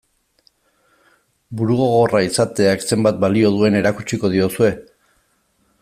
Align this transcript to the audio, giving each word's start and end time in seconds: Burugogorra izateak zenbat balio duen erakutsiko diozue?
Burugogorra 1.59 2.21
izateak 2.29 2.87
zenbat 2.89 3.21
balio 3.25 3.53
duen 3.59 3.79
erakutsiko 3.83 4.33
diozue? 4.39 4.73